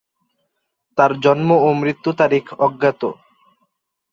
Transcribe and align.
তার 0.97 1.11
জন্ম 1.19 1.49
ও 1.57 1.67
মৃত্যু 1.81 2.11
তারিখ 2.19 2.45
অজ্ঞাত। 2.59 3.01